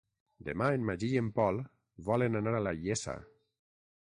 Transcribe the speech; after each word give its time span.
Demà 0.45 0.69
en 0.77 0.87
Magí 0.89 1.11
i 1.17 1.21
en 1.21 1.27
Pol 1.37 1.61
volen 2.09 2.41
anar 2.41 2.55
a 2.57 2.63
la 2.71 2.75
Iessa. 2.87 3.17